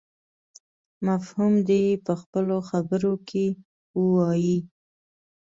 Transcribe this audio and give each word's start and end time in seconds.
مفهوم 1.07 1.53
دې 1.67 1.79
يې 1.87 1.95
په 2.05 2.13
خپلو 2.21 2.57
خبرو 2.69 3.13
کې 3.27 3.45
ووايي. 3.99 4.59